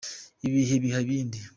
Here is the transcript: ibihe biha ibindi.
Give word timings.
ibihe 0.47 0.75
biha 0.83 0.99
ibindi. 1.05 1.39